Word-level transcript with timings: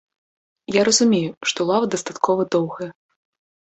Я 0.79 0.85
разумею, 0.89 1.31
што 1.53 1.59
лава 1.71 1.93
дастаткова 1.99 2.51
доўгая. 2.59 2.91